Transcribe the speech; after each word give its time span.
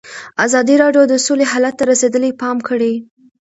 ازادي 0.45 0.75
راډیو 0.83 1.03
د 1.07 1.13
سوله 1.25 1.45
حالت 1.51 1.73
ته 1.79 1.83
رسېدلي 1.91 2.31
پام 2.41 2.57
کړی. 2.67 2.93